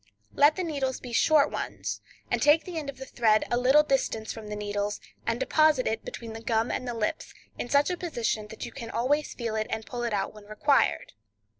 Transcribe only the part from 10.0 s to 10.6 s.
it out when